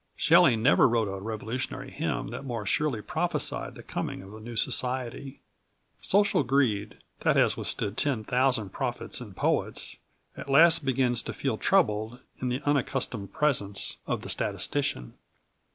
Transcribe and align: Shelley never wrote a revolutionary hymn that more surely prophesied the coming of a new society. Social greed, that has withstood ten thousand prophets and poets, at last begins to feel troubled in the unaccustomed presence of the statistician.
Shelley 0.15 0.55
never 0.55 0.89
wrote 0.89 1.07
a 1.07 1.21
revolutionary 1.21 1.91
hymn 1.91 2.29
that 2.29 2.43
more 2.43 2.65
surely 2.65 3.03
prophesied 3.03 3.75
the 3.75 3.83
coming 3.83 4.23
of 4.23 4.33
a 4.33 4.39
new 4.39 4.55
society. 4.55 5.41
Social 6.01 6.41
greed, 6.41 6.97
that 7.19 7.35
has 7.35 7.55
withstood 7.55 7.97
ten 7.97 8.23
thousand 8.23 8.69
prophets 8.69 9.21
and 9.21 9.35
poets, 9.35 9.97
at 10.35 10.49
last 10.49 10.83
begins 10.83 11.21
to 11.21 11.33
feel 11.33 11.59
troubled 11.59 12.19
in 12.41 12.49
the 12.49 12.63
unaccustomed 12.67 13.31
presence 13.33 13.97
of 14.07 14.23
the 14.23 14.29
statistician. 14.29 15.13